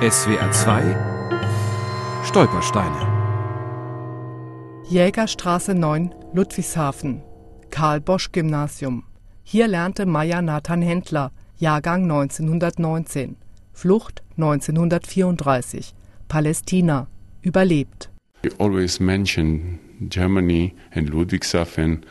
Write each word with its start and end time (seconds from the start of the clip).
SWR 0.00 0.52
2 0.52 0.96
Stolpersteine 2.24 3.00
Jägerstraße 4.88 5.74
9, 5.74 6.14
Ludwigshafen. 6.32 7.22
Karl 7.70 8.00
Bosch 8.00 8.30
Gymnasium. 8.30 9.02
Hier 9.42 9.66
lernte 9.66 10.06
Maya 10.06 10.40
Nathan 10.40 10.82
Händler, 10.82 11.32
Jahrgang 11.56 12.04
1919. 12.04 13.38
Flucht 13.72 14.22
1934. 14.36 15.96
Palästina. 16.28 17.08
Überlebt. 17.42 18.12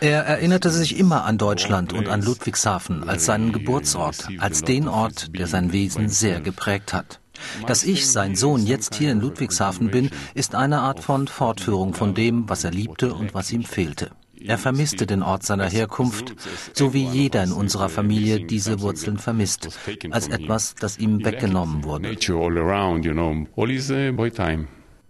Er 0.00 0.22
erinnerte 0.24 0.70
sich 0.70 0.98
immer 0.98 1.24
an 1.26 1.36
Deutschland 1.36 1.92
und 1.92 2.08
an 2.08 2.22
Ludwigshafen 2.22 3.06
als 3.06 3.26
seinen 3.26 3.52
Geburtsort, 3.52 4.28
als 4.38 4.62
den 4.62 4.88
Ort, 4.88 5.38
der 5.38 5.46
sein 5.46 5.70
Wesen 5.74 6.08
sehr 6.08 6.40
geprägt 6.40 6.94
hat. 6.94 7.20
Dass 7.66 7.84
ich, 7.84 8.06
sein 8.06 8.34
Sohn, 8.34 8.66
jetzt 8.66 8.94
hier 8.94 9.12
in 9.12 9.20
Ludwigshafen 9.20 9.90
bin, 9.90 10.10
ist 10.34 10.54
eine 10.54 10.80
Art 10.80 11.00
von 11.00 11.28
Fortführung 11.28 11.94
von 11.94 12.14
dem, 12.14 12.48
was 12.48 12.64
er 12.64 12.70
liebte 12.70 13.14
und 13.14 13.34
was 13.34 13.52
ihm 13.52 13.64
fehlte. 13.64 14.10
Er 14.40 14.58
vermisste 14.58 15.06
den 15.06 15.22
Ort 15.22 15.42
seiner 15.42 15.70
Herkunft, 15.70 16.34
so 16.74 16.92
wie 16.92 17.04
jeder 17.04 17.42
in 17.42 17.52
unserer 17.52 17.88
Familie 17.88 18.44
diese 18.44 18.82
Wurzeln 18.82 19.16
vermisst, 19.16 19.78
als 20.10 20.28
etwas, 20.28 20.74
das 20.74 20.98
ihm 20.98 21.24
weggenommen 21.24 21.84
wurde. 21.84 22.14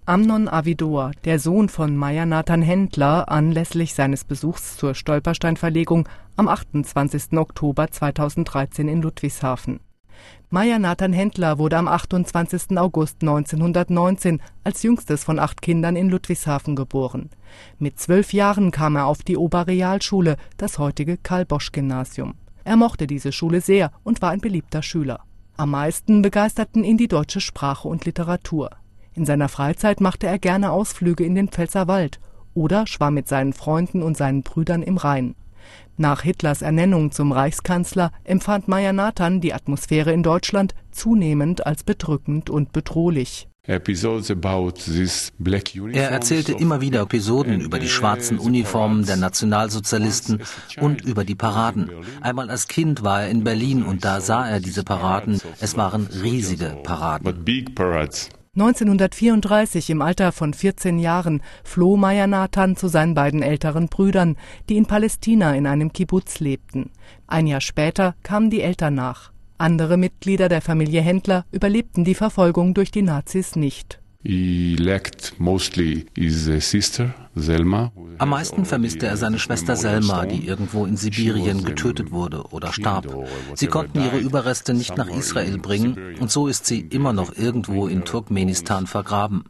Amnon 0.06 0.48
Avidor, 0.48 1.12
der 1.24 1.38
Sohn 1.38 1.70
von 1.70 1.96
Meier 1.96 2.27
Nathan 2.27 2.60
Händler, 2.60 3.30
anlässlich 3.30 3.95
seines 3.95 4.24
Besuchs 4.24 4.77
zur 4.77 4.95
Stolpersteinverlegung 4.95 6.09
am 6.37 6.46
28. 6.46 7.32
Oktober 7.38 7.91
2013 7.91 8.87
in 8.87 9.01
Ludwigshafen. 9.01 9.80
Meier 10.50 10.78
Nathan 10.78 11.12
Händler 11.12 11.59
wurde 11.59 11.77
am 11.77 11.88
28. 11.88 12.78
August 12.78 13.23
1919 13.23 14.40
als 14.62 14.82
jüngstes 14.82 15.24
von 15.24 15.38
acht 15.38 15.62
Kindern 15.62 15.96
in 15.96 16.10
Ludwigshafen 16.10 16.76
geboren. 16.76 17.30
Mit 17.79 17.98
zwölf 17.98 18.32
Jahren 18.32 18.71
kam 18.71 18.96
er 18.96 19.06
auf 19.06 19.23
die 19.23 19.37
Oberrealschule, 19.37 20.37
das 20.56 20.79
heutige 20.79 21.16
Karl-Bosch-Gymnasium. 21.16 22.34
Er 22.65 22.76
mochte 22.76 23.06
diese 23.06 23.32
Schule 23.32 23.60
sehr 23.60 23.90
und 24.04 24.23
war 24.23 24.30
ein 24.30 24.40
beliebter 24.40 24.82
Schüler. 24.82 25.21
Am 25.56 25.71
meisten 25.71 26.23
begeisterten 26.23 26.82
ihn 26.82 26.96
die 26.96 27.09
deutsche 27.09 27.40
Sprache 27.40 27.88
und 27.88 28.04
Literatur. 28.04 28.71
In 29.15 29.24
seiner 29.24 29.49
Freizeit 29.49 30.01
machte 30.01 30.26
er 30.26 30.38
gerne 30.38 30.71
Ausflüge 30.71 31.24
in 31.24 31.34
den 31.34 31.49
Pfälzerwald 31.49 32.18
oder 32.54 32.87
schwamm 32.87 33.15
mit 33.15 33.28
seinen 33.28 33.52
Freunden 33.52 34.02
und 34.02 34.16
seinen 34.16 34.43
Brüdern 34.43 34.82
im 34.82 34.96
Rhein. 34.96 35.34
Nach 35.96 36.23
Hitlers 36.23 36.62
Ernennung 36.62 37.12
zum 37.12 37.32
Reichskanzler 37.32 38.12
empfand 38.24 38.68
Meyer 38.68 38.93
Nathan 38.93 39.40
die 39.40 39.54
Atmosphäre 39.54 40.12
in 40.12 40.23
Deutschland 40.23 40.74
zunehmend 40.90 41.66
als 41.66 41.84
bedrückend 41.84 42.51
und 42.51 42.73
bedrohlich. 42.73 43.48
Er 43.66 43.80
erzählte 46.10 46.52
immer 46.52 46.80
wieder 46.82 47.01
Episoden 47.01 47.60
über 47.62 47.79
die 47.79 47.88
schwarzen 47.88 48.38
Uniformen 48.38 49.06
der 49.06 49.16
Nationalsozialisten 49.16 50.43
und 50.80 51.01
über 51.02 51.24
die 51.24 51.34
Paraden. 51.34 51.90
Einmal 52.21 52.51
als 52.51 52.68
Kind 52.68 53.02
war 53.04 53.23
er 53.23 53.30
in 53.30 53.43
Berlin 53.43 53.82
und 53.82 54.04
da 54.04 54.21
sah 54.21 54.46
er 54.46 54.60
diese 54.60 54.84
Paraden. 54.84 55.40
Es 55.60 55.78
waren 55.78 56.06
riesige 56.09 56.76
Paraden. 56.82 57.24
1934, 58.57 59.91
im 59.91 60.01
Alter 60.01 60.30
von 60.30 60.55
14 60.55 61.01
Jahren, 61.01 61.43
floh 61.65 61.97
Meyer 61.97 62.29
Nathan 62.29 62.77
zu 62.77 62.87
seinen 62.87 63.15
beiden 63.15 63.43
älteren 63.43 63.88
Brüdern, 63.88 64.37
die 64.69 64.77
in 64.77 64.87
Palästina 64.87 65.56
in 65.56 65.66
einem 65.66 65.93
Kibbutz 65.93 66.38
lebten. 66.38 66.91
Ein 67.27 67.49
Jahr 67.49 67.61
später 67.61 68.15
kamen 68.22 68.50
die 68.50 68.62
Eltern 68.62 68.94
nach. 68.94 69.33
Andere 69.59 69.97
Mitglieder 69.97 70.49
der 70.49 70.62
Familie 70.62 71.00
Händler 71.00 71.47
überlebten 71.50 72.05
die 72.05 72.15
Verfolgung 72.15 72.75
durch 72.75 72.93
die 72.93 73.03
Nazis 73.03 73.56
nicht. 73.56 74.00
Am 78.19 78.28
meisten 78.31 78.65
vermisste 78.65 79.06
er 79.06 79.17
seine 79.19 79.39
Schwester 79.39 79.77
Selma, 79.77 80.25
die 80.25 80.47
irgendwo 80.47 80.87
in 80.87 80.97
Sibirien 80.97 81.62
getötet 81.62 82.11
wurde 82.11 82.45
oder 82.45 82.73
starb. 82.73 83.07
Sie 83.55 83.67
konnten 83.67 84.03
ihre 84.03 84.19
Überreste 84.19 84.73
nicht 84.73 84.97
nach 84.97 85.09
Israel 85.09 85.59
bringen 85.59 86.17
und 86.21 86.31
so 86.31 86.47
ist 86.47 86.65
sie 86.65 86.81
immer 86.81 87.13
noch 87.13 87.37
irgendwo 87.37 87.87
in 87.87 88.07
Turkmenistan 88.07 88.87
vergraben. 88.87 89.45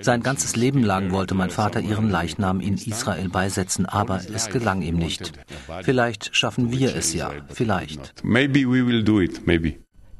Sein 0.00 0.24
ganzes 0.24 0.56
Leben 0.56 0.82
lang 0.82 1.12
wollte 1.12 1.36
mein 1.36 1.50
Vater 1.50 1.80
ihren 1.80 2.10
Leichnam 2.10 2.58
in 2.58 2.74
Israel 2.74 3.28
beisetzen, 3.28 3.86
aber 3.86 4.20
es 4.34 4.48
gelang 4.48 4.82
ihm 4.82 4.96
nicht. 4.96 5.34
Vielleicht 5.82 6.34
schaffen 6.34 6.72
wir 6.72 6.96
es 6.96 7.14
ja, 7.14 7.30
vielleicht. 7.48 8.14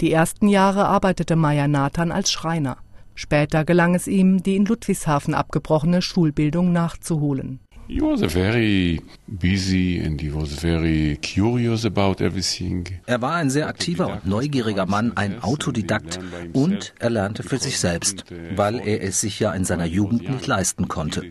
Die 0.00 0.12
ersten 0.12 0.48
Jahre 0.48 0.84
arbeitete 0.84 1.34
Maya 1.34 1.66
Nathan 1.66 2.12
als 2.12 2.30
Schreiner. 2.30 2.76
Später 3.18 3.64
gelang 3.64 3.94
es 3.94 4.06
ihm, 4.06 4.42
die 4.42 4.56
in 4.56 4.66
Ludwigshafen 4.66 5.34
abgebrochene 5.34 6.02
Schulbildung 6.02 6.70
nachzuholen. 6.70 7.65
He 7.88 8.00
was 8.00 8.20
a 8.22 8.28
very 8.28 9.00
busy 9.28 10.00
and 10.04 10.20
he 10.20 10.34
was 10.34 10.52
very 10.52 11.16
curious 11.22 11.84
about 11.84 12.20
everything. 12.20 12.84
Er 13.06 13.22
war 13.22 13.34
ein 13.34 13.48
sehr 13.48 13.68
aktiver 13.68 14.12
und 14.12 14.26
neugieriger 14.26 14.86
Mann, 14.86 15.12
ein 15.16 15.40
Autodidakt 15.40 16.18
und 16.52 16.94
er 16.98 17.10
lernte 17.10 17.44
für 17.44 17.58
sich 17.58 17.78
selbst, 17.78 18.24
weil 18.56 18.80
er 18.80 19.02
es 19.02 19.20
sich 19.20 19.38
ja 19.38 19.52
in 19.52 19.64
seiner 19.64 19.86
Jugend 19.86 20.28
nicht 20.28 20.46
leisten 20.48 20.88
konnte. 20.88 21.30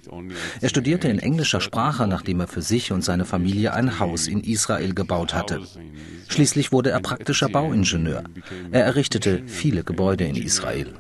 Er 0.61 0.69
studierte 0.69 1.09
in 1.09 1.19
englischer 1.19 1.59
Sprache, 1.59 2.07
nachdem 2.07 2.39
er 2.39 2.47
für 2.47 2.61
sich 2.61 2.93
und 2.93 3.03
seine 3.03 3.25
Familie 3.25 3.73
ein 3.73 3.99
Haus 3.99 4.27
in 4.27 4.41
Israel 4.41 4.93
gebaut 4.93 5.33
hatte. 5.33 5.61
Schließlich 6.29 6.71
wurde 6.71 6.91
er 6.91 7.01
praktischer 7.01 7.49
Bauingenieur. 7.49 8.23
Er 8.71 8.85
errichtete 8.85 9.43
viele 9.45 9.83
Gebäude 9.83 10.23
in 10.23 10.35
Israel. 10.35 10.93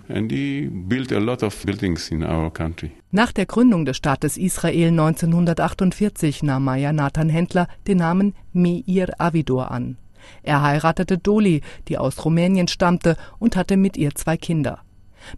Nach 3.15 3.31
der 3.31 3.45
Gründung 3.45 3.85
des 3.85 3.95
Staates 3.95 4.35
Israel 4.35 4.89
1948 4.89 6.43
nahm 6.43 6.65
Maya 6.65 6.91
Nathan 6.91 7.29
Händler 7.29 7.69
den 7.87 7.99
Namen 7.99 8.33
Meir 8.51 9.21
Avidor 9.21 9.71
an. 9.71 9.95
Er 10.43 10.61
heiratete 10.61 11.17
Doli, 11.17 11.61
die 11.87 11.97
aus 11.97 12.25
Rumänien 12.25 12.67
stammte, 12.67 13.15
und 13.39 13.55
hatte 13.55 13.77
mit 13.77 13.95
ihr 13.95 14.13
zwei 14.15 14.35
Kinder. 14.35 14.79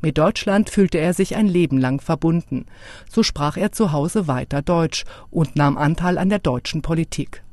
Mit 0.01 0.17
Deutschland 0.17 0.71
fühlte 0.71 0.97
er 0.97 1.13
sich 1.13 1.35
ein 1.35 1.45
Leben 1.45 1.77
lang 1.77 2.01
verbunden. 2.01 2.65
So 3.11 3.21
sprach 3.21 3.57
er 3.57 3.71
zu 3.71 3.91
Hause 3.91 4.27
weiter 4.27 4.63
Deutsch 4.63 5.05
und 5.29 5.55
nahm 5.55 5.77
Anteil 5.77 6.17
an 6.17 6.29
der 6.29 6.39
deutschen 6.39 6.81
Politik. 6.81 7.43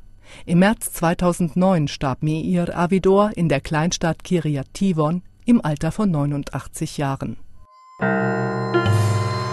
Im 0.47 0.57
März 0.57 0.91
2009 0.93 1.87
starb 1.87 2.23
Meir 2.23 2.75
Avidor 2.75 3.29
in 3.35 3.47
der 3.47 3.61
Kleinstadt 3.61 4.23
Kiryat 4.23 4.73
Tivon 4.73 5.21
im 5.45 5.63
Alter 5.63 5.91
von 5.91 6.09
89 6.09 6.97
Jahren. 6.97 7.37